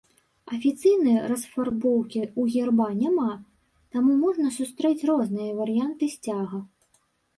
Афіцыйнай 0.55 1.17
расфарбоўкі 1.31 2.21
ў 2.27 2.41
герба 2.53 2.87
няма, 3.01 3.31
таму 3.99 4.17
можна 4.25 4.47
сустрэць 4.59 4.99
розныя 5.11 5.51
варыянты 5.63 6.05
сцяга. 6.19 6.57